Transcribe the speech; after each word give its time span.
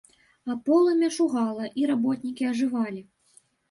А 0.51 0.55
полымя 0.69 1.09
шугала, 1.17 1.71
і 1.83 1.87
работнікі 1.93 2.53
ажывалі. 2.57 3.09